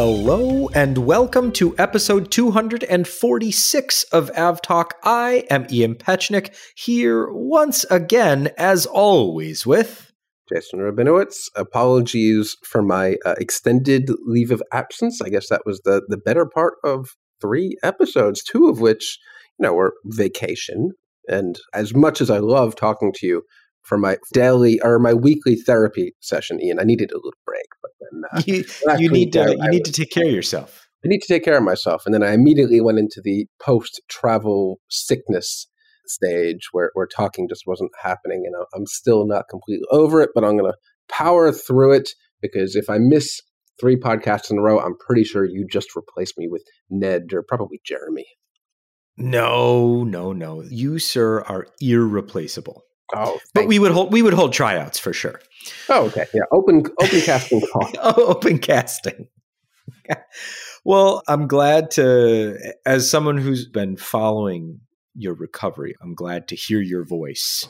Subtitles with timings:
[0.00, 4.92] Hello and welcome to episode 246 of AvTalk.
[5.02, 10.12] I am Ian Petchenik here once again, as always, with
[10.48, 11.48] Jason Rabinowitz.
[11.56, 15.20] Apologies for my uh, extended leave of absence.
[15.20, 17.08] I guess that was the the better part of
[17.40, 19.18] three episodes, two of which
[19.58, 20.92] you know were vacation.
[21.26, 23.42] And as much as I love talking to you
[23.88, 27.66] for my daily or my weekly therapy session, Ian, I needed a little break.
[27.82, 28.64] But then uh, you,
[28.98, 30.88] you need to you need to take care of yourself.
[31.04, 34.00] I need to take care of myself, and then I immediately went into the post
[34.08, 35.68] travel sickness
[36.06, 38.44] stage where, where talking just wasn't happening.
[38.46, 42.10] And I'm still not completely over it, but I'm going to power through it
[42.40, 43.40] because if I miss
[43.80, 47.42] three podcasts in a row, I'm pretty sure you just replaced me with Ned or
[47.46, 48.26] probably Jeremy.
[49.16, 50.62] No, no, no.
[50.62, 52.82] You, sir, are irreplaceable.
[53.14, 55.40] Oh, but we would hold we would hold tryouts for sure.
[55.88, 56.26] Oh, okay.
[56.34, 57.88] Yeah, open open casting call.
[58.02, 59.28] oh, open casting.
[60.84, 64.80] well, I'm glad to as someone who's been following
[65.14, 65.94] your recovery.
[66.02, 67.66] I'm glad to hear your voice.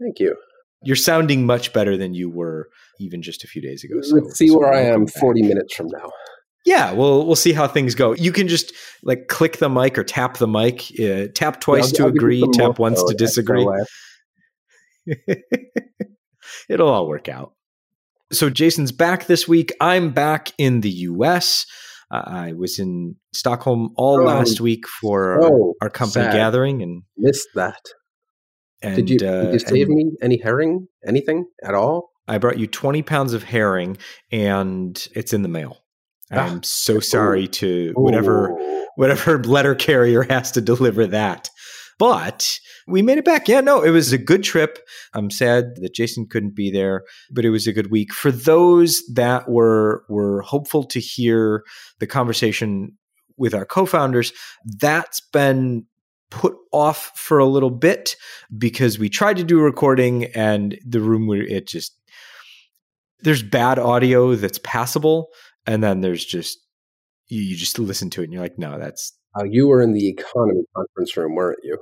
[0.00, 0.36] Thank you.
[0.84, 4.00] You're sounding much better than you were even just a few days ago.
[4.02, 5.14] So, Let's see so where I am back.
[5.14, 6.10] 40 minutes from now.
[6.64, 8.14] Yeah, well, we'll see how things go.
[8.14, 11.98] You can just like click the mic or tap the mic, uh, tap twice yeah,
[11.98, 13.66] to I'll agree, tap once to disagree.
[16.68, 17.54] It'll all work out.
[18.32, 19.72] So Jason's back this week.
[19.80, 21.66] I'm back in the US.
[22.10, 26.34] Uh, I was in Stockholm all oh, last week for oh, our company sad.
[26.34, 27.80] gathering and missed that.
[28.82, 32.10] And, did you, uh, did you save me any herring, anything at all?
[32.28, 33.96] I brought you 20 pounds of herring
[34.30, 35.78] and it's in the mail.
[36.30, 38.56] I'm ah, so sorry to whatever
[38.96, 41.50] whatever letter carrier has to deliver that.
[42.02, 42.58] But
[42.88, 43.46] we made it back.
[43.46, 44.80] Yeah, no, it was a good trip.
[45.14, 48.12] I'm sad that Jason couldn't be there, but it was a good week.
[48.12, 51.62] For those that were were hopeful to hear
[52.00, 52.98] the conversation
[53.36, 54.32] with our co-founders,
[54.80, 55.86] that's been
[56.32, 58.16] put off for a little bit
[58.58, 61.96] because we tried to do a recording and the room where it just
[63.20, 65.28] there's bad audio that's passable
[65.68, 66.58] and then there's just
[67.28, 69.92] you, you just listen to it and you're like no that's uh, you were in
[69.92, 71.78] the economy conference room weren't you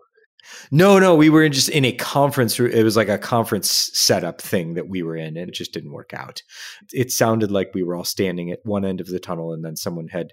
[0.70, 2.58] no, no, we were just in a conference.
[2.58, 2.72] Room.
[2.72, 5.92] It was like a conference setup thing that we were in, and it just didn't
[5.92, 6.42] work out.
[6.92, 9.76] It sounded like we were all standing at one end of the tunnel, and then
[9.76, 10.32] someone had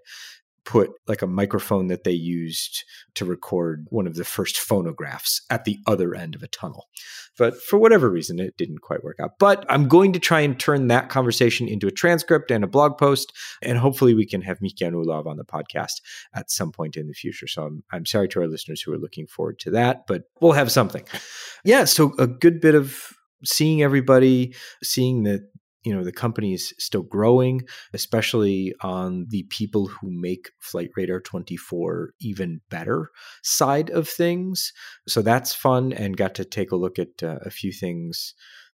[0.68, 2.84] put like a microphone that they used
[3.16, 6.90] to record one of the first phonographs at the other end of a tunnel.
[7.38, 9.40] But for whatever reason, it didn't quite work out.
[9.40, 12.98] But I'm going to try and turn that conversation into a transcript and a blog
[12.98, 13.32] post.
[13.62, 16.02] And hopefully we can have Miki Ulov on the podcast
[16.34, 17.48] at some point in the future.
[17.48, 20.52] So I'm, I'm sorry to our listeners who are looking forward to that, but we'll
[20.52, 21.06] have something.
[21.64, 21.86] Yeah.
[21.86, 23.14] So a good bit of
[23.46, 24.54] seeing everybody,
[24.84, 25.50] seeing that
[25.88, 27.62] you know the company is still growing
[27.94, 33.10] especially on the people who make flight radar 24 even better
[33.44, 34.74] side of things.
[35.08, 38.34] So that's fun and got to take a look at uh, a few things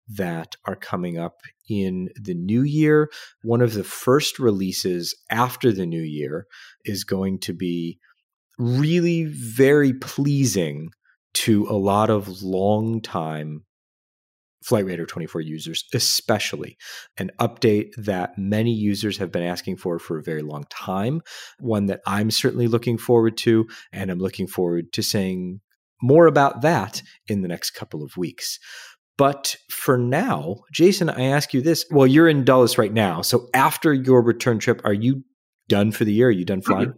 [0.08, 3.10] that are coming up in the new year.
[3.42, 6.46] One of the first releases after the new year
[6.84, 7.98] is going to be
[8.58, 10.90] really very pleasing
[11.32, 13.64] to a lot of long time
[14.62, 16.76] Flight Radar 24 users, especially
[17.16, 21.22] an update that many users have been asking for for a very long time,
[21.58, 25.60] one that I'm certainly looking forward to, and I'm looking forward to saying
[26.02, 28.58] more about that in the next couple of weeks.
[29.16, 31.84] But for now, Jason, I ask you this.
[31.90, 33.20] Well, you're in Dulles right now.
[33.20, 35.24] So after your return trip, are you
[35.68, 36.28] done for the year?
[36.28, 36.94] Are you done flying?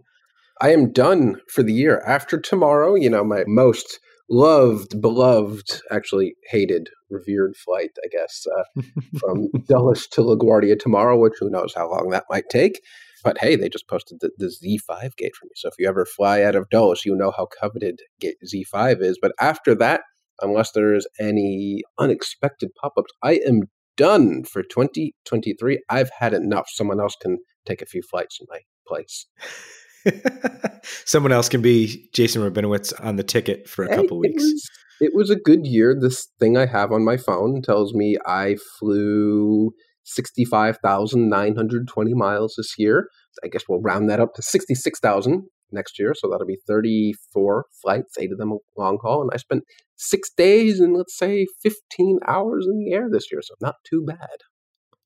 [0.61, 2.01] I am done for the year.
[2.07, 8.83] After tomorrow, you know, my most loved, beloved, actually hated, revered flight, I guess, uh,
[9.19, 12.81] from Dulles to LaGuardia tomorrow, which who knows how long that might take.
[13.25, 15.53] But hey, they just posted the, the Z5 gate for me.
[15.55, 19.19] So if you ever fly out of Dulles, you know how coveted gate Z5 is.
[19.21, 20.03] But after that,
[20.41, 23.63] unless there's any unexpected pop ups, I am
[23.97, 25.83] done for 2023.
[25.89, 26.69] I've had enough.
[26.69, 29.27] Someone else can take a few flights in my place.
[31.05, 34.43] Someone else can be Jason Rabinowitz on the ticket for a hey, couple weeks.
[34.43, 34.71] It was,
[35.01, 35.97] it was a good year.
[35.99, 39.73] This thing I have on my phone tells me I flew
[40.05, 43.09] 65,920 miles this year.
[43.45, 46.15] I guess we'll round that up to 66,000 next year.
[46.15, 49.23] So that'll be 34 flights, eight of them long haul.
[49.23, 49.65] And I spent
[49.97, 53.41] six days and let's say 15 hours in the air this year.
[53.43, 54.39] So not too bad.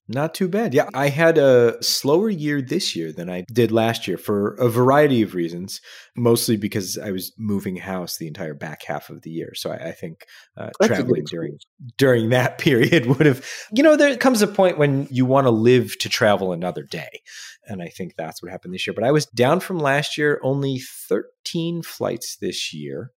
[0.08, 0.72] Not too bad.
[0.72, 4.68] Yeah, I had a slower year this year than I did last year for a
[4.68, 5.80] variety of reasons,
[6.16, 9.52] mostly because I was moving house the entire back half of the year.
[9.56, 10.24] So I, I think
[10.56, 11.58] uh, traveling during
[11.98, 15.50] during that period would have, you know, there comes a point when you want to
[15.50, 17.22] live to travel another day.
[17.66, 18.94] And I think that's what happened this year.
[18.94, 23.10] But I was down from last year, only 13 flights this year.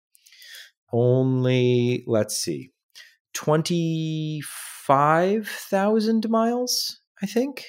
[0.94, 2.72] Only, let's see,
[4.88, 7.66] 25,000 miles, I think.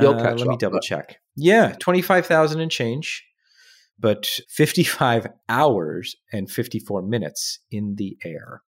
[0.00, 1.18] You'll Uh, catch let me double but- check.
[1.34, 3.24] Yeah, 25,000 and change,
[3.98, 8.62] but 55 hours and 54 minutes in the air.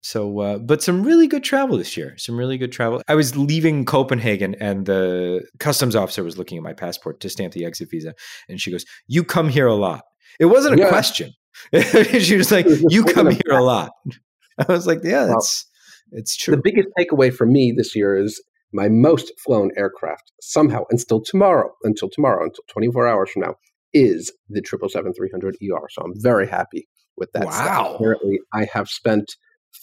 [0.00, 2.14] So, uh, but some really good travel this year.
[2.16, 3.02] Some really good travel.
[3.08, 7.52] I was leaving Copenhagen, and the customs officer was looking at my passport to stamp
[7.52, 8.14] the exit visa,
[8.48, 10.02] and she goes, "You come here a lot."
[10.38, 10.88] It wasn't a Yeah.
[10.88, 11.32] question.
[12.20, 13.90] she was like, "You come here a lot."
[14.58, 15.66] I was like, "Yeah, that's
[16.12, 20.84] it's true." The biggest takeaway for me this year is my most flown aircraft somehow,
[20.90, 23.54] and still tomorrow, until tomorrow, until 24 hours from now,
[23.94, 25.88] is the 777-300 ER.
[25.90, 27.46] So I'm very happy with that.
[27.46, 27.94] Wow.
[27.94, 29.36] Apparently, I have spent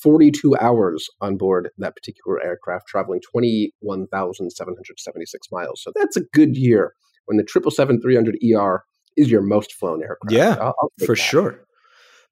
[0.04, 5.81] 42 hours on board that particular aircraft, traveling 21,776 miles.
[5.81, 6.94] So that's a good year
[7.25, 8.83] when the 777-300 ER
[9.18, 10.31] is your most flown aircraft.
[10.31, 11.21] Yeah, I'll- I'll for that.
[11.21, 11.64] sure.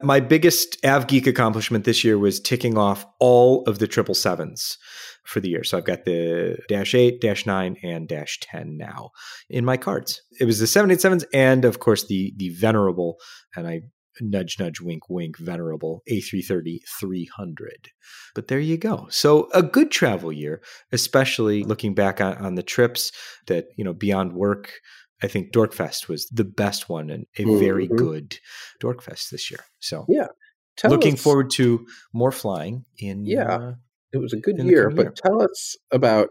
[0.01, 4.77] My biggest AvGeek accomplishment this year was ticking off all of the triple sevens
[5.23, 5.63] for the year.
[5.63, 9.11] So I've got the dash eight, dash nine, and dash ten now
[9.49, 10.21] in my cards.
[10.39, 13.17] It was the seven eight sevens, and of course the the venerable,
[13.55, 13.81] and I
[14.21, 17.89] nudge nudge wink wink venerable A330 300.
[18.35, 19.07] But there you go.
[19.09, 20.61] So a good travel year,
[20.91, 23.11] especially looking back on, on the trips
[23.47, 24.73] that you know beyond work.
[25.23, 27.97] I think Dorkfest was the best one and a very Mhm.
[27.97, 28.39] good
[28.81, 29.61] Dorkfest this year.
[29.79, 30.27] So Yeah.
[30.75, 33.55] Tell looking us- forward to more flying in Yeah.
[33.55, 33.73] uh,
[34.11, 35.11] It was a good year, but year.
[35.15, 36.29] tell us about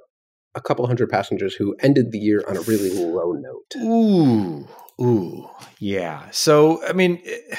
[0.55, 3.75] a couple hundred passengers who ended the year on a really low note.
[3.77, 4.69] Ooh,
[5.01, 5.49] ooh,
[5.79, 6.29] yeah.
[6.31, 7.57] So, I mean, eh,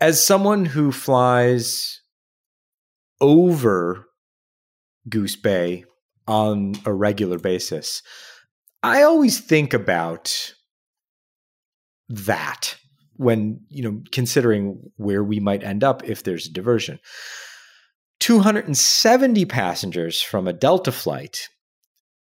[0.00, 2.00] as someone who flies
[3.20, 4.06] over
[5.08, 5.84] Goose Bay
[6.26, 8.02] on a regular basis,
[8.84, 10.54] I always think about
[12.10, 12.76] that
[13.16, 16.98] when, you know, considering where we might end up if there's a diversion.
[18.20, 21.48] 270 passengers from a Delta flight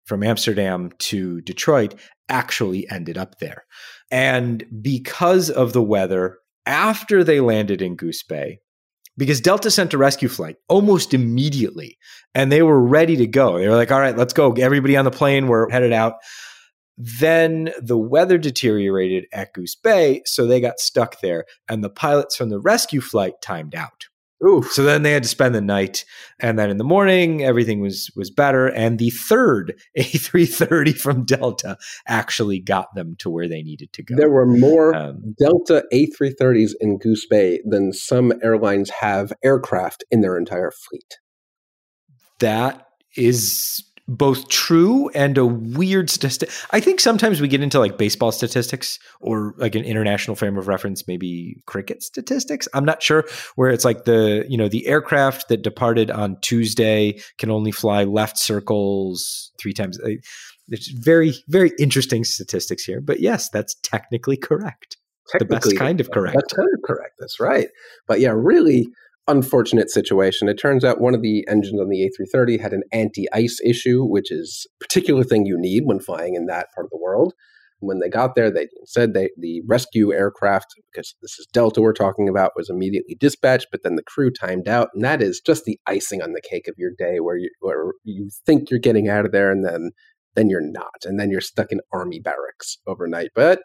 [0.04, 1.94] from Amsterdam to Detroit
[2.28, 3.64] actually ended up there.
[4.10, 8.58] And because of the weather, after they landed in Goose Bay,
[9.16, 11.98] because Delta sent a rescue flight almost immediately
[12.34, 13.58] and they were ready to go.
[13.58, 14.52] They were like, all right, let's go.
[14.52, 16.14] Everybody on the plane, we're headed out.
[16.96, 22.36] Then the weather deteriorated at Goose Bay, so they got stuck there, and the pilots
[22.36, 24.06] from the rescue flight timed out.
[24.62, 26.04] So then they had to spend the night,
[26.40, 28.66] and then in the morning everything was was better.
[28.66, 31.76] And the third A330 from Delta
[32.08, 34.16] actually got them to where they needed to go.
[34.16, 40.20] There were more Um, Delta A330s in Goose Bay than some airlines have aircraft in
[40.22, 41.18] their entire fleet.
[42.40, 42.86] that
[43.16, 46.50] is both true and a weird statistic.
[46.72, 50.66] I think sometimes we get into like baseball statistics or like an international frame of
[50.66, 52.66] reference, maybe cricket statistics.
[52.74, 57.20] I'm not sure where it's like the, you know, the aircraft that departed on Tuesday
[57.38, 59.98] can only fly left circles three times.
[60.68, 63.00] There's very, very interesting statistics here.
[63.00, 64.96] But yes, that's technically correct.
[65.38, 66.34] The best kind of correct.
[66.34, 67.14] That's kind of correct.
[67.18, 67.68] That's right.
[68.06, 68.88] But yeah, really
[69.28, 70.48] unfortunate situation.
[70.48, 74.30] It turns out one of the engines on the A330 had an anti-ice issue, which
[74.30, 77.32] is a particular thing you need when flying in that part of the world.
[77.80, 81.92] When they got there, they said they, the rescue aircraft, because this is Delta we're
[81.92, 84.90] talking about, was immediately dispatched, but then the crew timed out.
[84.94, 87.92] And that is just the icing on the cake of your day where you, where
[88.04, 89.90] you think you're getting out of there and then,
[90.36, 91.04] then you're not.
[91.04, 93.30] And then you're stuck in army barracks overnight.
[93.34, 93.62] But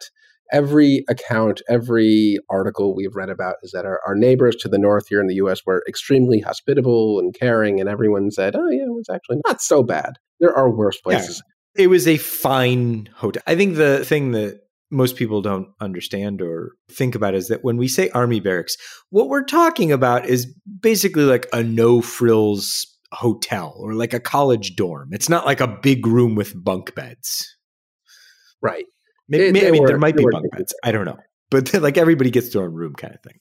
[0.52, 5.08] every account, every article we've read about is that our, our neighbors to the north
[5.08, 8.94] here in the US were extremely hospitable and caring, and everyone said, oh, yeah, it
[8.94, 10.14] was actually not so bad.
[10.40, 11.02] There are worse Yeah.
[11.18, 11.42] places.
[11.74, 13.42] It was a fine hotel.
[13.46, 17.76] I think the thing that most people don't understand or think about is that when
[17.76, 18.76] we say army barracks,
[19.10, 20.46] what we're talking about is
[20.80, 25.10] basically like a no frills hotel or like a college dorm.
[25.12, 27.56] It's not like a big room with bunk beds.
[28.60, 28.86] Right.
[29.28, 30.74] Maybe, They- they I mean, were- there might be bunk beds.
[30.84, 31.18] I don't know.
[31.50, 33.38] But like everybody gets their own room kind of thing.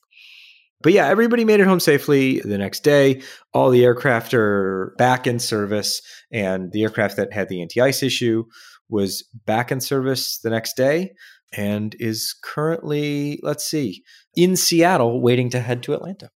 [0.81, 3.21] But yeah, everybody made it home safely the next day.
[3.53, 6.01] All the aircraft are back in service,
[6.31, 8.43] and the aircraft that had the anti ice issue
[8.87, 11.11] was back in service the next day
[11.51, 14.03] and is currently, let's see,
[14.35, 16.29] in Seattle waiting to head to Atlanta.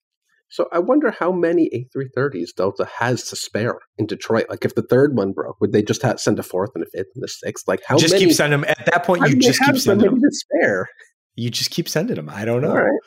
[0.51, 4.47] So I wonder how many A330s Delta has to spare in Detroit.
[4.49, 6.87] Like if the third one broke, would they just have, send a fourth and a
[6.93, 7.67] fifth and a sixth?
[7.67, 8.25] Like how just many?
[8.25, 8.69] keep sending them.
[8.69, 10.19] At that point, you just keep sending them.
[10.19, 10.89] to spare.
[11.35, 12.29] You just keep sending them.
[12.29, 12.71] I don't know.
[12.71, 12.99] All right.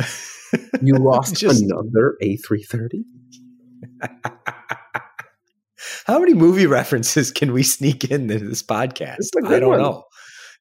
[0.82, 3.02] You lost Just- another A330?
[6.06, 9.30] How many movie references can we sneak into this podcast?
[9.46, 9.80] I don't one.
[9.80, 10.04] know.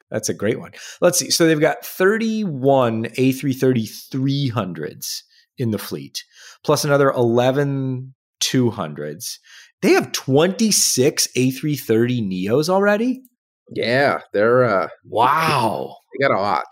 [0.09, 0.71] That's a great one.
[0.99, 1.29] Let's see.
[1.29, 5.21] So they've got 31 A330 300s
[5.63, 6.23] in the fleet,
[6.63, 9.39] plus another 11 200s.
[9.81, 13.23] They have 26 A330 Neos already?
[13.69, 15.95] Yeah, they're uh wow.
[16.13, 16.65] They got a lot.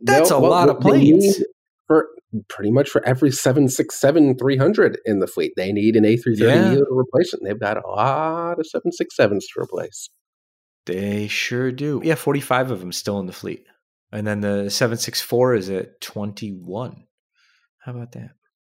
[0.00, 1.42] That's They'll, a lot of planes.
[1.86, 2.08] For
[2.48, 6.70] pretty much for every 767 300 in the fleet, they need an A330 yeah.
[6.70, 7.40] Neo to replace it.
[7.40, 10.08] And they've got a lot of 767s to replace.
[10.86, 12.02] They sure do.
[12.04, 13.64] Yeah, 45 of them still in the fleet.
[14.12, 17.04] And then the 764 is at 21.
[17.84, 18.30] How about that?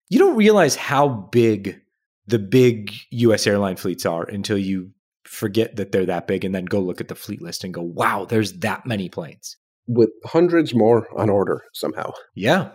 [0.08, 1.80] You don't realize how big
[2.26, 4.90] the big US airline fleets are until you
[5.24, 7.82] forget that they're that big and then go look at the fleet list and go,
[7.82, 9.56] wow, there's that many planes.
[9.86, 12.12] With hundreds more on order somehow.
[12.34, 12.70] Yeah.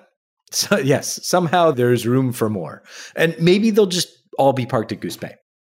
[0.51, 2.83] So, yes, somehow there's room for more.
[3.15, 5.35] And maybe they'll just all be parked at Goose Bay.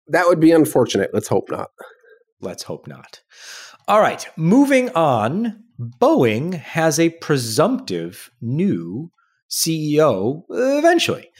[0.08, 1.10] That would be unfortunate.
[1.12, 1.70] Let's hope not.
[2.40, 3.20] Let's hope not.
[3.88, 5.62] All right, moving on.
[5.78, 9.10] Boeing has a presumptive new
[9.50, 11.30] CEO uh, eventually.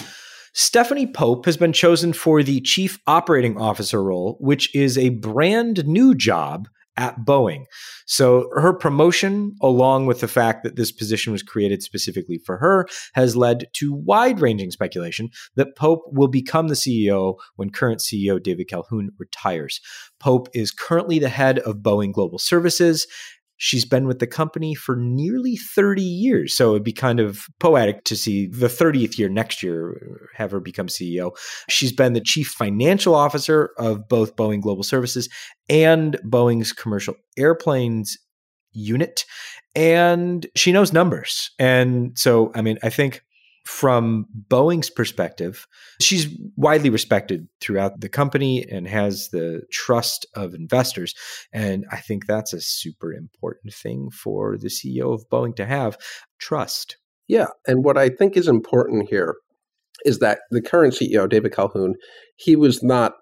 [0.52, 5.86] Stephanie Pope has been chosen for the Chief Operating Officer role, which is a brand
[5.86, 7.64] new job at Boeing.
[8.06, 12.88] So her promotion, along with the fact that this position was created specifically for her,
[13.14, 18.42] has led to wide ranging speculation that Pope will become the CEO when current CEO
[18.42, 19.80] David Calhoun retires.
[20.20, 23.06] Pope is currently the head of Boeing Global Services
[23.58, 26.54] She's been with the company for nearly 30 years.
[26.54, 30.60] So it'd be kind of poetic to see the 30th year next year have her
[30.60, 31.32] become CEO.
[31.68, 35.28] She's been the chief financial officer of both Boeing Global Services
[35.68, 38.18] and Boeing's commercial airplanes
[38.72, 39.24] unit.
[39.74, 41.50] And she knows numbers.
[41.58, 43.22] And so, I mean, I think
[43.66, 45.66] from Boeing's perspective,
[46.00, 51.14] she's widely respected throughout the company and has the trust of investors.
[51.52, 55.98] And I think that's a super important thing for the CEO of Boeing to have
[56.38, 56.96] trust.
[57.26, 57.48] Yeah.
[57.66, 59.34] And what I think is important here
[60.04, 61.94] is that the current CEO, David Calhoun,
[62.36, 63.14] he was not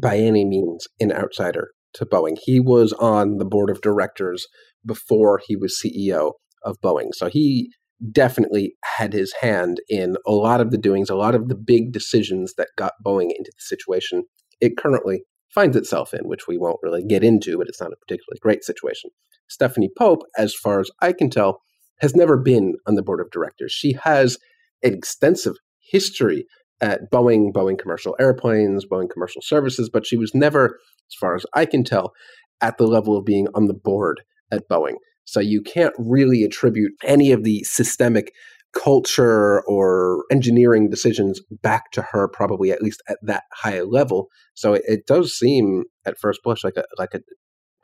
[0.00, 2.38] by any means an outsider to Boeing.
[2.40, 4.46] He was on the board of directors
[4.86, 7.08] before he was CEO of Boeing.
[7.12, 7.72] So he
[8.10, 11.92] definitely had his hand in a lot of the doings, a lot of the big
[11.92, 14.24] decisions that got Boeing into the situation
[14.60, 17.96] it currently finds itself in, which we won't really get into, but it's not a
[17.96, 19.10] particularly great situation.
[19.48, 21.60] Stephanie Pope, as far as I can tell,
[22.00, 23.72] has never been on the board of directors.
[23.72, 24.38] She has
[24.82, 26.46] an extensive history
[26.80, 30.78] at Boeing, Boeing Commercial Airplanes, Boeing Commercial Services, but she was never,
[31.10, 32.12] as far as I can tell,
[32.60, 34.96] at the level of being on the board at Boeing.
[35.24, 38.32] So you can't really attribute any of the systemic
[38.72, 44.28] culture or engineering decisions back to her probably at least at that high level.
[44.54, 47.20] So it, it, does seem at first blush like a like a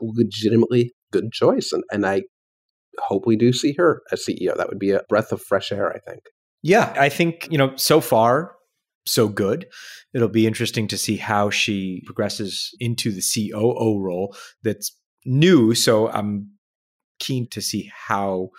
[0.01, 2.23] legitimately good choice and, and i
[3.01, 5.93] hope we do see her as ceo that would be a breath of fresh air
[5.93, 6.23] i think.
[6.63, 8.53] Yeah i think you know so far
[9.09, 9.67] so good.
[10.15, 16.09] It'll be interesting to see how she progresses into the coo role that's new so
[16.11, 16.51] i'm
[17.19, 18.51] keen to see how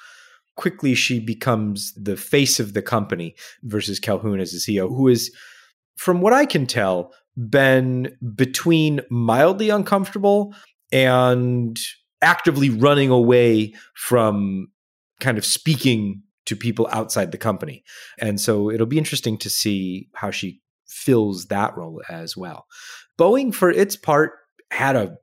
[0.55, 5.33] quickly she becomes the face of the company versus Calhoun as the CEO, who is,
[5.95, 10.53] from what I can tell, been between mildly uncomfortable
[10.91, 11.79] and
[12.21, 14.67] actively running away from
[15.19, 17.83] kind of speaking to people outside the company.
[18.19, 22.65] And so it'll be interesting to see how she fills that role as well.
[23.17, 24.31] Boeing, for its part,
[24.71, 25.17] had a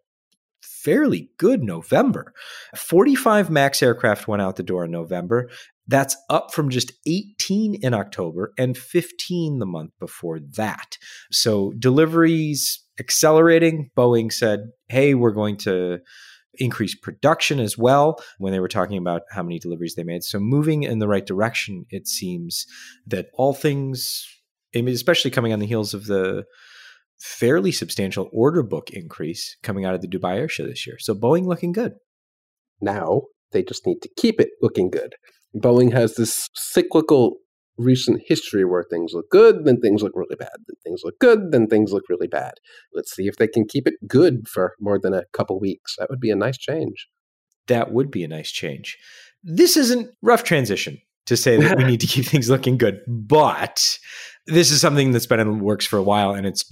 [0.86, 2.32] fairly good November.
[2.76, 5.50] 45 MAX aircraft went out the door in November.
[5.88, 10.96] That's up from just 18 in October and 15 the month before that.
[11.32, 13.90] So deliveries accelerating.
[13.96, 15.98] Boeing said, hey, we're going to
[16.54, 20.22] increase production as well when they were talking about how many deliveries they made.
[20.22, 22.64] So moving in the right direction, it seems
[23.08, 24.24] that all things,
[24.72, 26.44] especially coming on the heels of the
[27.18, 30.96] fairly substantial order book increase coming out of the Dubai Air Show this year.
[30.98, 31.94] So Boeing looking good.
[32.80, 35.14] Now they just need to keep it looking good.
[35.54, 37.36] Boeing has this cyclical
[37.78, 41.52] recent history where things look good, then things look really bad, then things look good,
[41.52, 42.54] then things look really bad.
[42.94, 45.94] Let's see if they can keep it good for more than a couple weeks.
[45.98, 47.08] That would be a nice change.
[47.66, 48.96] That would be a nice change.
[49.42, 53.98] This isn't rough transition to say that we need to keep things looking good, but
[54.46, 56.64] this is something that's been in the works for a while, and it's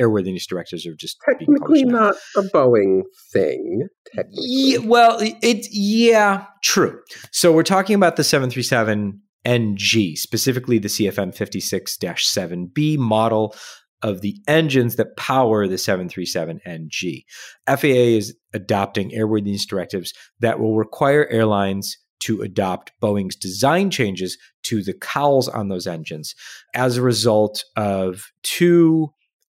[0.00, 3.88] airworthiness directives are just technically not a Boeing thing.
[4.30, 7.00] Yeah, well, it's yeah, true.
[7.30, 13.54] So we're talking about the seven three seven NG, specifically the CFM 56 7B model.
[14.02, 17.24] of the engines that power the 737NG.
[17.68, 24.82] FAA is adopting airworthiness directives that will require airlines to adopt Boeing's design changes to
[24.82, 26.34] the cowls on those engines
[26.74, 29.12] as a result of two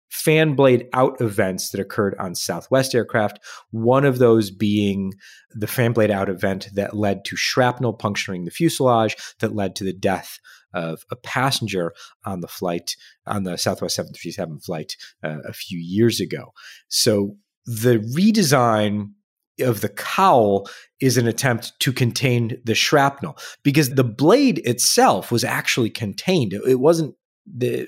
[0.10, 3.39] fan blade out events that occurred on Southwest aircraft.
[3.72, 5.13] One of those being
[5.51, 9.84] the fan blade out event that led to shrapnel puncturing the fuselage, that led to
[9.84, 10.39] the death
[10.72, 11.93] of a passenger
[12.25, 16.53] on the flight, on the Southwest 737 flight uh, a few years ago.
[16.89, 19.13] So the redesign
[19.60, 20.67] of the cowl
[21.00, 26.53] is an attempt to contain the shrapnel because the blade itself was actually contained.
[26.53, 27.88] It wasn't the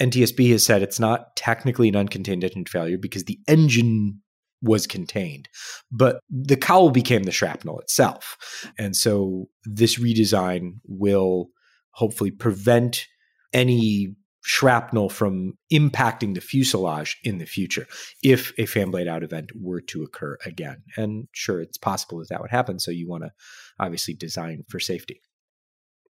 [0.00, 4.20] NTSB has said it's not technically an uncontained engine failure because the engine
[4.62, 5.48] was contained,
[5.90, 8.36] but the cowl became the shrapnel itself.
[8.78, 11.48] And so this redesign will
[11.92, 13.06] hopefully prevent
[13.52, 17.86] any shrapnel from impacting the fuselage in the future
[18.22, 20.82] if a fan blade out event were to occur again.
[20.96, 22.78] And sure, it's possible that that would happen.
[22.78, 23.32] So you want to
[23.78, 25.20] obviously design for safety.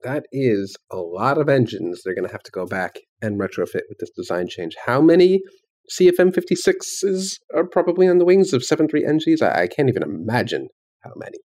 [0.03, 3.83] That is a lot of engines they're going to have to go back and retrofit
[3.89, 4.77] with this design change.
[4.87, 5.41] How many
[5.91, 9.43] CFM 56s are probably on the wings of 73NGs?
[9.43, 10.69] I, I can't even imagine
[11.01, 11.39] how many.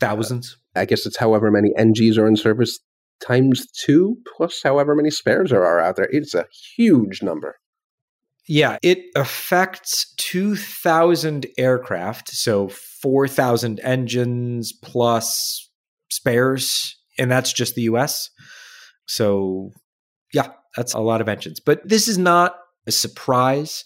[0.00, 0.56] Thousands.
[0.74, 2.80] Uh, I guess it's however many NGs are in service
[3.26, 6.08] times two plus however many spares there are out there.
[6.10, 7.56] It's a huge number.
[8.46, 15.70] Yeah, it affects 2,000 aircraft, so 4,000 engines plus
[16.10, 18.28] spares, and that's just the US.
[19.06, 19.70] So,
[20.34, 21.58] yeah, that's a lot of engines.
[21.58, 23.84] But this is not a surprise.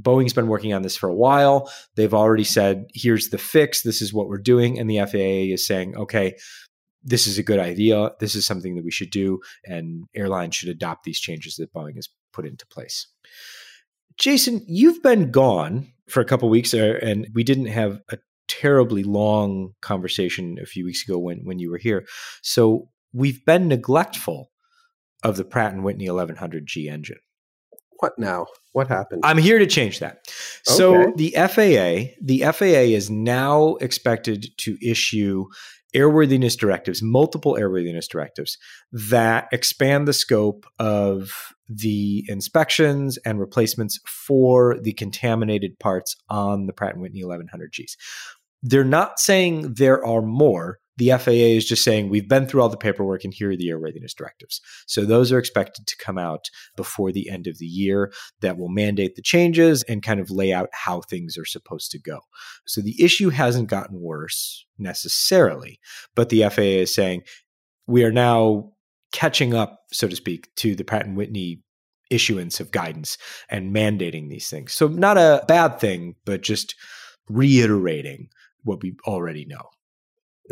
[0.00, 1.70] Boeing's been working on this for a while.
[1.94, 3.82] They've already said, here's the fix.
[3.82, 4.78] This is what we're doing.
[4.78, 6.36] And the FAA is saying, okay,
[7.02, 8.12] this is a good idea.
[8.20, 11.96] This is something that we should do, and airlines should adopt these changes that Boeing
[11.96, 13.06] has put into place.
[14.16, 19.74] Jason, you've been gone for a couple weeks, and we didn't have a terribly long
[19.80, 22.06] conversation a few weeks ago when when you were here.
[22.42, 24.50] So we've been neglectful
[25.22, 27.18] of the Pratt and Whitney 1100G engine.
[27.98, 28.46] What now?
[28.72, 29.22] What happened?
[29.24, 30.20] I'm here to change that.
[30.26, 30.76] Okay.
[30.76, 35.46] So the FAA, the FAA is now expected to issue
[35.94, 38.58] airworthiness directives, multiple airworthiness directives
[38.92, 46.72] that expand the scope of the inspections and replacements for the contaminated parts on the
[46.72, 47.92] Pratt & Whitney 1100Gs.
[48.62, 50.80] They're not saying there are more.
[51.00, 53.68] The FAA is just saying we've been through all the paperwork and here are the
[53.68, 54.60] airworthiness directives.
[54.86, 58.68] So those are expected to come out before the end of the year that will
[58.68, 62.20] mandate the changes and kind of lay out how things are supposed to go.
[62.66, 65.80] So the issue hasn't gotten worse necessarily,
[66.14, 67.22] but the FAA is saying
[67.86, 68.72] we are now
[69.10, 71.62] catching up, so to speak, to the Pratt and Whitney
[72.10, 73.16] issuance of guidance
[73.48, 74.74] and mandating these things.
[74.74, 76.74] So not a bad thing, but just
[77.26, 78.28] reiterating
[78.64, 79.70] what we already know.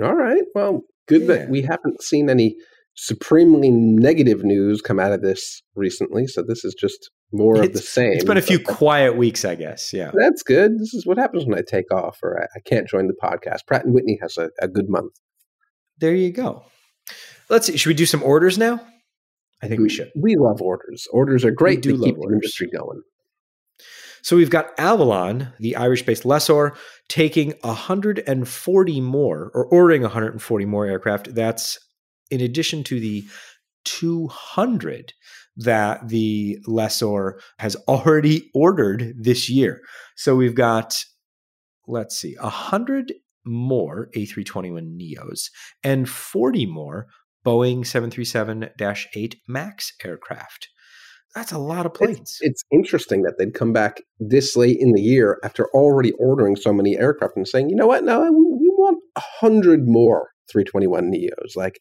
[0.01, 0.43] All right.
[0.55, 1.27] Well, good yeah.
[1.29, 2.57] that we haven't seen any
[2.95, 6.27] supremely negative news come out of this recently.
[6.27, 8.13] So this is just more it's, of the same.
[8.15, 9.93] It's been a few quiet weeks, I guess.
[9.93, 10.11] Yeah.
[10.15, 10.73] That's good.
[10.79, 13.67] This is what happens when I take off or I, I can't join the podcast.
[13.67, 15.13] Pratt and Whitney has a, a, good month.
[15.99, 16.65] There you go.
[17.49, 17.77] Let's see.
[17.77, 18.81] Should we do some orders now?
[19.63, 20.11] I think we, we should.
[20.17, 21.07] We love orders.
[21.13, 21.85] Orders are great.
[21.87, 22.29] We do keep orders.
[22.29, 23.03] the industry going.
[24.23, 26.75] So we've got Avolon, the Irish based lessor,
[27.09, 31.35] taking 140 more or ordering 140 more aircraft.
[31.35, 31.79] That's
[32.31, 33.25] in addition to the
[33.85, 35.13] 200
[35.57, 39.81] that the lessor has already ordered this year.
[40.17, 40.95] So we've got,
[41.87, 43.13] let's see, 100
[43.45, 45.51] more A321 Neos
[45.83, 47.07] and 40 more
[47.45, 48.69] Boeing 737
[49.15, 50.69] 8 MAX aircraft.
[51.35, 52.19] That's a lot of planes.
[52.21, 56.57] It's, it's, interesting that they'd come back this late in the year after already ordering
[56.57, 60.31] so many aircraft and saying, you know what, no, we, we want a hundred more
[60.51, 61.55] 321 Neos.
[61.55, 61.81] Like,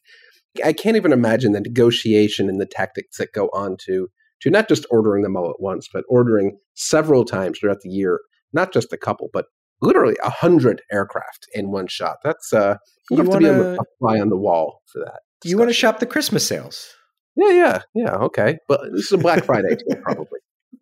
[0.64, 4.08] I can't even imagine the negotiation and the tactics that go on to
[4.40, 8.20] to not just ordering them all at once, but ordering several times throughout the year,
[8.52, 9.46] not just a couple, but
[9.80, 12.18] literally a hundred aircraft in one shot.
[12.22, 12.76] That's uh,
[13.10, 15.20] you, you have wanna, to be able to fly on the wall for that.
[15.40, 15.50] Discussion.
[15.50, 16.94] You want to shop the Christmas sales?
[17.38, 18.14] Yeah, yeah, yeah.
[18.16, 20.40] Okay, but this is a Black Friday too, probably.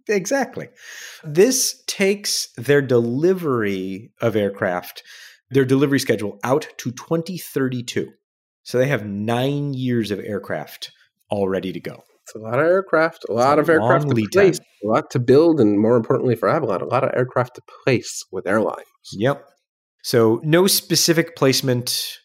[0.08, 0.68] Exactly.
[1.24, 5.02] This takes their delivery of aircraft,
[5.50, 8.10] their delivery schedule out to 2032.
[8.62, 10.92] So they have nine years of aircraft
[11.28, 12.02] all ready to go.
[12.22, 14.66] It's a lot of aircraft, a lot it's of aircraft to place, time.
[14.84, 18.24] a lot to build, and more importantly for Avolon, a lot of aircraft to place
[18.32, 18.86] with airlines.
[19.12, 19.44] Yep.
[20.02, 22.18] So no specific placement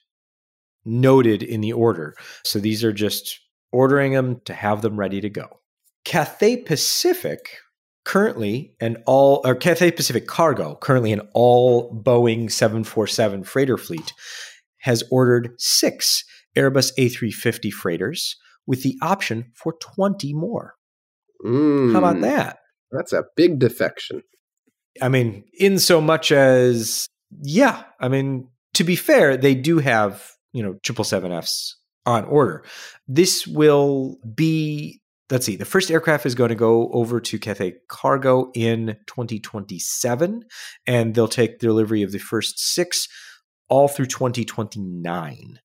[0.86, 2.16] noted in the order.
[2.44, 3.40] So these are just
[3.72, 5.60] ordering them to have them ready to go.
[6.06, 7.58] Cathay Pacific
[8.04, 14.14] currently an all or Cathay Pacific Cargo, currently an all Boeing 747 freighter fleet,
[14.80, 16.24] has ordered six
[16.58, 20.76] Airbus A350 freighters with the option for 20 more.
[21.46, 22.58] Mm, How about that?
[22.92, 24.24] That's a big defection.
[25.02, 27.08] I mean, in so much as,
[27.42, 31.76] yeah, I mean, to be fair, they do have, you know, 777Fs
[32.06, 32.64] on order.
[33.08, 37.76] This will be let's see, the first aircraft is going to go over to Cathay
[37.88, 40.44] Cargo in 2027,
[40.86, 43.08] and they'll take delivery of the first six
[43.70, 45.60] all through 2029.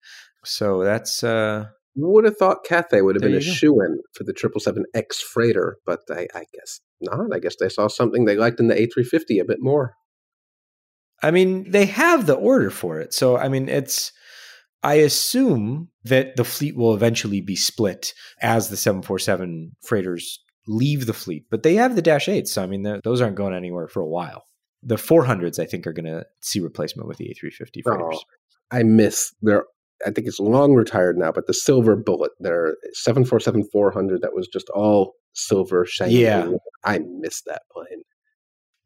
[0.45, 4.33] So that's uh would have thought Cathay would have been a shoe in for the
[4.33, 7.33] 777X freighter, but I, I guess not.
[7.33, 9.93] I guess they saw something they liked in the A350 a bit more.
[11.23, 13.13] I mean, they have the order for it.
[13.13, 14.11] So I mean, it's
[14.85, 21.13] I assume that the fleet will eventually be split as the 747 freighters leave the
[21.13, 22.49] fleet, but they have the Dash 8s.
[22.49, 24.43] So I mean, those aren't going anywhere for a while.
[24.83, 28.05] The 400s, I think, are going to see replacement with the A350 freighters.
[28.13, 28.19] Oh,
[28.69, 29.63] I miss their.
[30.05, 34.47] I think it's long retired now, but the silver bullet, their 747 400 that was
[34.47, 36.13] just all silver shiny.
[36.13, 36.47] Yeah.
[36.83, 38.03] I miss that plane.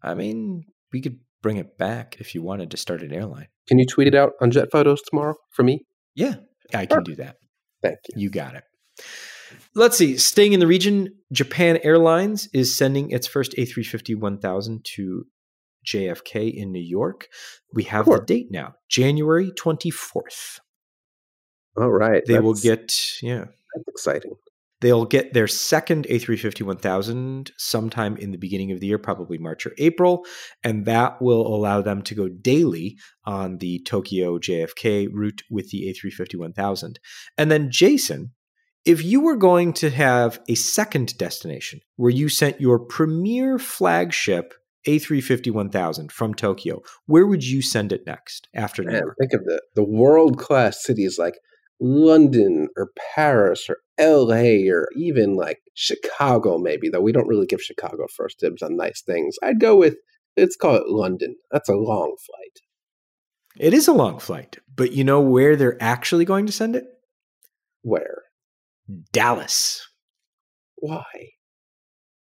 [0.02, 3.48] I mean, we could bring it back if you wanted to start an airline.
[3.68, 5.84] Can you tweet it out on Jet Photos tomorrow for me?
[6.16, 6.36] Yeah,
[6.74, 7.38] I can do that.
[7.82, 8.22] Thank you.
[8.24, 8.64] You got it.
[9.76, 10.18] Let's see.
[10.18, 15.26] Staying in the region, Japan Airlines is sending its first A350 1000 to
[15.88, 17.28] JFK in New York.
[17.74, 20.60] We have the date now, January 24th.
[21.78, 22.24] All right.
[22.26, 24.34] They will get, yeah, That's exciting.
[24.82, 29.66] They'll get their second A350 1000 sometime in the beginning of the year, probably March
[29.66, 30.26] or April,
[30.64, 35.94] and that will allow them to go daily on the Tokyo JFK route with the
[35.94, 37.00] A350 1000.
[37.38, 38.32] And then, Jason,
[38.86, 44.54] if you were going to have a second destination where you sent your premier flagship
[44.88, 49.16] A350 1000 from Tokyo, where would you send it next after New York?
[49.20, 51.36] think of the, the world class cities like
[51.80, 57.62] London or Paris or LA or even like Chicago, maybe, though we don't really give
[57.62, 59.38] Chicago first dibs on nice things.
[59.44, 59.96] I'd go with,
[60.38, 61.36] let's call it London.
[61.52, 62.60] That's a long flight.
[63.58, 66.86] It is a long flight, but you know where they're actually going to send it?
[67.82, 68.24] Where?
[69.12, 69.88] Dallas.
[70.78, 71.04] Why?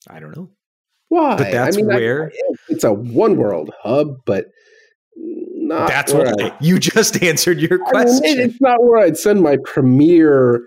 [0.09, 0.51] I don't know.
[1.09, 1.37] Why?
[1.37, 2.33] But that's I mean, I- where-
[2.69, 4.47] it's a one world hub, but
[5.17, 8.41] not That's where what I- you just answered your I mean, question.
[8.41, 10.63] it's not where I'd send my premier,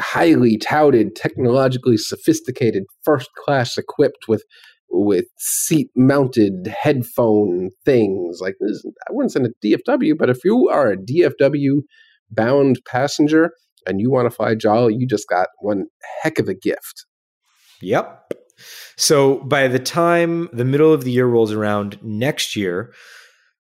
[0.00, 4.44] highly touted, technologically sophisticated, first class equipped with
[4.90, 8.82] with seat mounted headphone things like this.
[9.08, 11.82] I wouldn't send a DFW, but if you are a DFW
[12.30, 13.50] bound passenger
[13.86, 15.84] and you want to fly JAL, you just got one
[16.22, 17.04] heck of a gift.
[17.82, 18.32] Yep.
[18.96, 22.92] So by the time the middle of the year rolls around next year,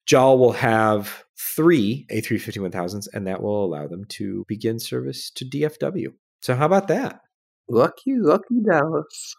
[0.06, 5.44] JAL will have three A350 1000s, and that will allow them to begin service to
[5.44, 6.12] DFW.
[6.42, 7.20] So how about that?
[7.68, 9.34] Lucky, lucky Dallas.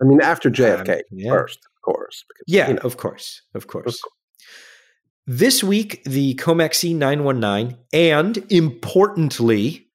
[0.00, 1.30] I mean, after JFK Um, yeah.
[1.30, 2.24] first, of course.
[2.28, 3.42] Because, Yeah, you know, of course.
[3.54, 4.00] Of course.
[4.00, 4.12] course.
[5.26, 9.88] This week, the Comac C919 and importantly,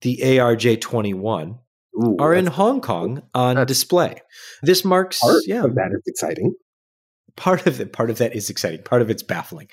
[0.00, 1.58] the ARJ 21
[2.02, 4.20] ooh, are in Hong Kong on display.
[4.62, 6.54] This marks yeah, of that is exciting.
[7.36, 8.82] Part of it part of that is exciting.
[8.82, 9.68] Part of it's baffling.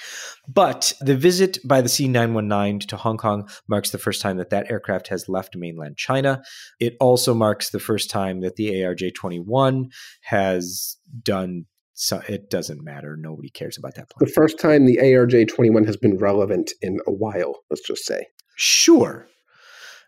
[0.47, 4.69] But the visit by the c919 to hong kong marks the first time that that
[4.69, 6.43] aircraft has left mainland china.
[6.80, 9.86] It also marks the first time that the arj21
[10.21, 13.15] has done so it doesn't matter.
[13.17, 17.12] Nobody cares about that The first time the ARJ 21 has been relevant in a
[17.12, 18.26] while, let's just say.
[18.56, 19.28] sure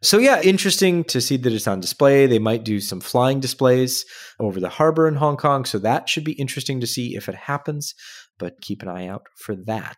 [0.05, 4.05] so yeah interesting to see that it's on display they might do some flying displays
[4.39, 7.35] over the harbor in hong kong so that should be interesting to see if it
[7.35, 7.93] happens
[8.37, 9.97] but keep an eye out for that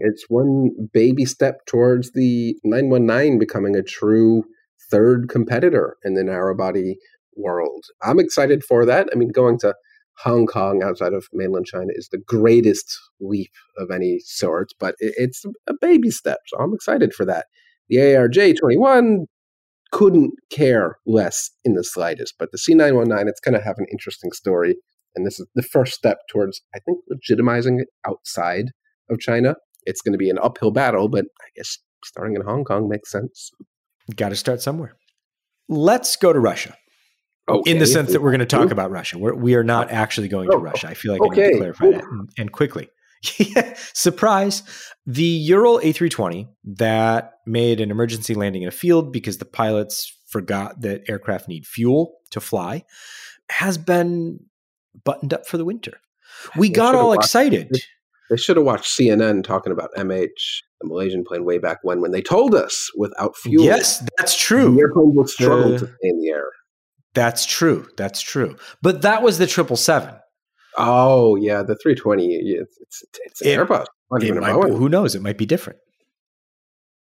[0.00, 4.44] It's one baby step towards the 919 becoming a true
[4.90, 6.96] third competitor in the narrow body
[7.36, 7.84] world.
[8.02, 9.08] I'm excited for that.
[9.12, 9.74] I mean, going to
[10.18, 15.44] Hong Kong outside of mainland China is the greatest leap of any sort, but it's
[15.68, 16.40] a baby step.
[16.46, 17.46] So I'm excited for that.
[17.88, 19.26] The ARJ 21
[19.92, 24.32] couldn't care less in the slightest, but the C919, it's going to have an interesting
[24.32, 24.76] story.
[25.14, 28.66] And this is the first step towards, I think, legitimizing it outside
[29.10, 29.56] of China.
[29.84, 33.10] It's going to be an uphill battle, but I guess starting in Hong Kong makes
[33.10, 33.50] sense.
[34.14, 34.96] Got to start somewhere.
[35.68, 36.74] Let's go to Russia
[37.66, 39.18] in the sense that we're going to talk about Russia.
[39.18, 39.94] We're, we are not oh.
[39.94, 40.88] actually going to Oh, Russia.
[40.88, 42.88] I feel like I need to clarify that and, and quickly.
[43.38, 44.62] Yeah, Surprise.
[45.06, 50.80] The Ural A320 that made an emergency landing in a field because the pilots forgot
[50.82, 52.84] that aircraft need fuel to fly
[53.50, 54.40] has been
[55.04, 55.98] buttoned up for the winter.
[56.56, 57.70] We got all excited.
[58.30, 60.28] They should have watched CNN talking about MH,
[60.80, 63.64] the Malaysian plane, way back when, when they told us without fuel.
[63.64, 64.74] Yes, that's true.
[64.74, 66.50] The airplane will struggle the, to stay in the air.
[67.14, 67.88] That's true.
[67.96, 68.56] That's true.
[68.82, 70.14] But that was the triple seven.
[70.78, 72.34] Oh yeah, the three twenty.
[72.34, 73.86] It's it's, it's an it, Airbus.
[74.10, 75.14] Who knows?
[75.14, 75.80] It might be different.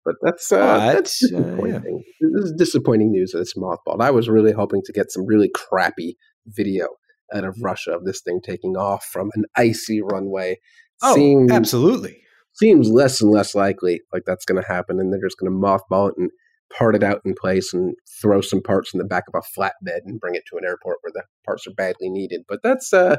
[0.04, 1.74] But that's uh, but, that's disappointing.
[1.76, 2.28] Uh, yeah.
[2.34, 4.00] This is disappointing news that it's mothballed.
[4.00, 6.88] I was really hoping to get some really crappy video
[7.34, 10.58] out of Russia of this thing taking off from an icy runway.
[11.02, 12.22] Oh, seems, absolutely.
[12.54, 15.58] Seems less and less likely like that's going to happen, and they're just going to
[15.58, 16.30] mothball it and
[16.76, 20.00] part it out in place and throw some parts in the back of a flatbed
[20.04, 22.42] and bring it to an airport where the parts are badly needed.
[22.48, 23.18] But that's uh,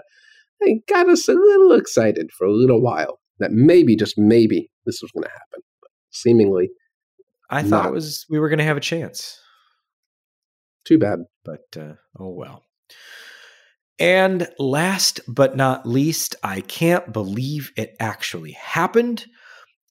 [0.61, 5.01] it got us a little excited for a little while that maybe, just maybe, this
[5.01, 5.61] was going to happen.
[5.81, 6.69] But seemingly,
[7.49, 9.39] I thought it was we were going to have a chance.
[10.85, 12.63] Too bad, but uh, oh well.
[13.97, 19.25] And last but not least, I can't believe it actually happened.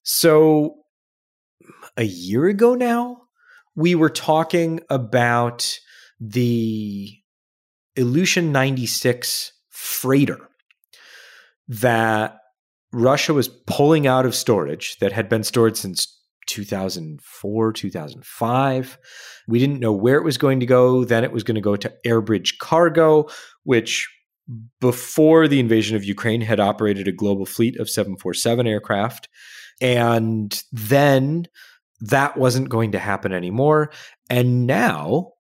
[0.03, 0.77] So,
[1.97, 3.23] a year ago now,
[3.77, 5.79] we were talking about
[6.19, 7.11] the
[7.97, 10.48] Ilyushin 96 freighter
[11.69, 12.39] that
[12.93, 18.99] Russia was pulling out of storage that had been stored since 2004, 2005.
[19.47, 21.05] We didn't know where it was going to go.
[21.05, 23.29] Then it was going to go to Airbridge Cargo,
[23.65, 24.09] which
[24.81, 29.29] before the invasion of Ukraine had operated a global fleet of 747 aircraft.
[29.81, 31.47] And then
[32.01, 33.91] that wasn't going to happen anymore.
[34.31, 35.33] And now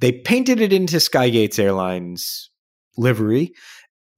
[0.00, 2.50] they painted it into Skygates Airlines
[2.96, 3.52] livery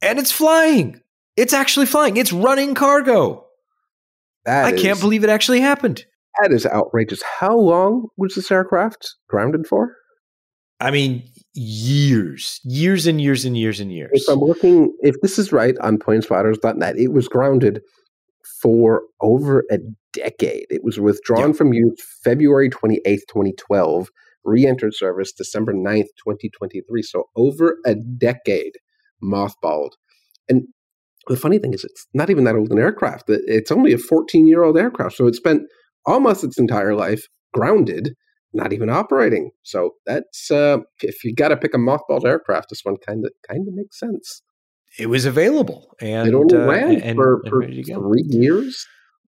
[0.00, 1.00] and it's flying.
[1.40, 2.18] It's actually flying.
[2.18, 3.46] It's running cargo.
[4.44, 6.04] That I is, can't believe it actually happened.
[6.40, 7.22] That is outrageous.
[7.22, 9.96] How long was this aircraft grounded for?
[10.80, 11.22] I mean,
[11.54, 14.10] years, years and years and years and years.
[14.12, 17.80] If I'm looking, if this is right on planespotters.net, it was grounded
[18.60, 19.78] for over a
[20.12, 20.66] decade.
[20.68, 21.56] It was withdrawn yep.
[21.56, 24.10] from use February 28th, 2012,
[24.44, 27.00] re entered service December 9th, 2023.
[27.00, 28.74] So over a decade
[29.22, 29.92] mothballed.
[30.50, 30.64] And
[31.30, 33.24] the funny thing is, it's not even that old an aircraft.
[33.28, 35.16] It's only a 14 year old aircraft.
[35.16, 35.62] So it spent
[36.04, 38.14] almost its entire life grounded,
[38.52, 39.52] not even operating.
[39.62, 43.32] So that's uh, if you got to pick a mothballed aircraft, this one kind of
[43.48, 44.42] kind of makes sense.
[44.98, 47.62] It was available, and it only uh, ran and, for, and, for
[48.00, 48.84] three years.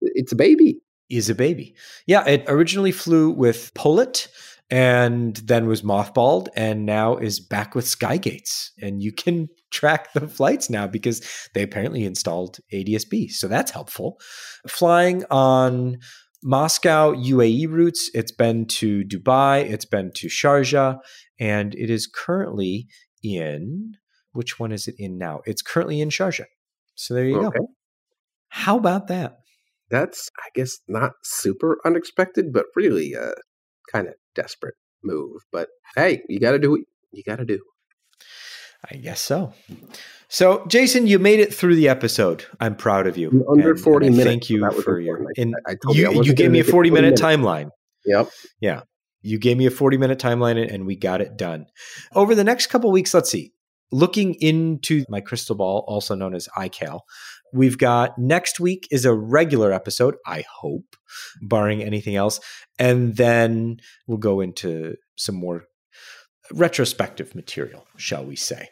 [0.01, 0.81] It's a baby.
[1.11, 1.77] Is a baby.
[2.07, 4.27] Yeah, it originally flew with Polet
[4.71, 8.71] and then was mothballed and now is back with Skygates.
[8.81, 13.31] And you can track the flights now because they apparently installed ADSB.
[13.31, 14.19] So that's helpful.
[14.67, 15.99] Flying on
[16.43, 20.99] Moscow UAE routes, it's been to Dubai, it's been to Sharjah,
[21.41, 22.87] and it is currently
[23.23, 23.95] in
[24.33, 25.41] which one is it in now?
[25.47, 26.45] It's currently in Sharjah.
[26.97, 27.59] So there you okay.
[27.59, 27.69] go.
[28.49, 29.39] How about that?
[29.91, 33.35] That's, I guess, not super unexpected, but really uh, a
[33.93, 35.43] kind of desperate move.
[35.53, 36.81] But hey, you got to do what
[37.13, 37.61] you got to do.
[38.91, 39.53] I guess so.
[40.29, 42.45] So, Jason, you made it through the episode.
[42.61, 43.31] I'm proud of you.
[43.31, 44.31] In under and, 40 and minutes.
[44.31, 45.31] Thank you for your.
[45.37, 47.71] In, I you you, you gave me a 40 minute timeline.
[48.05, 48.31] Yep.
[48.61, 48.83] Yeah.
[49.23, 51.67] You gave me a 40 minute timeline and we got it done.
[52.15, 53.53] Over the next couple weeks, let's see.
[53.91, 57.01] Looking into my crystal ball, also known as iCal,
[57.55, 60.97] we've got next week is a regular episode, I hope,
[61.41, 62.41] barring anything else.
[62.79, 65.65] And then we'll go into some more
[66.53, 68.69] retrospective material, shall we say,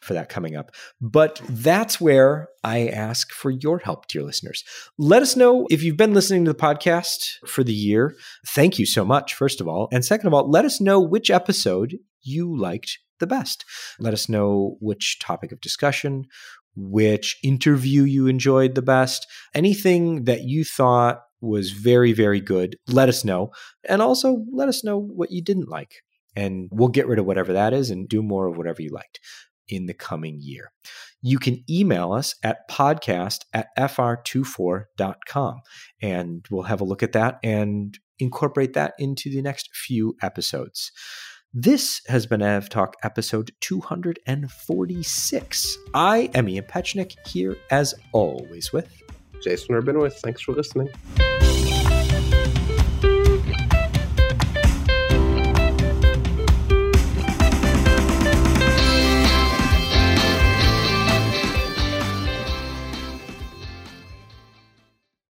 [0.00, 0.70] for that coming up.
[1.00, 4.64] But that's where I ask for your help, dear listeners.
[4.98, 8.16] Let us know if you've been listening to the podcast for the year.
[8.48, 9.88] Thank you so much, first of all.
[9.92, 13.64] And second of all, let us know which episode you liked the best.
[13.98, 16.26] Let us know which topic of discussion,
[16.76, 22.76] which interview you enjoyed the best, anything that you thought was very, very good.
[22.86, 23.50] Let us know.
[23.88, 26.02] And also let us know what you didn't like
[26.34, 29.20] and we'll get rid of whatever that is and do more of whatever you liked
[29.68, 30.72] in the coming year.
[31.20, 35.60] You can email us at podcast at fr24.com
[36.00, 40.92] and we'll have a look at that and incorporate that into the next few episodes.
[41.54, 45.78] This has been AV Talk episode 246.
[45.92, 48.90] I am Ian Petchenik here as always with
[49.42, 50.20] Jason Rabinowitz.
[50.20, 50.88] Thanks for listening.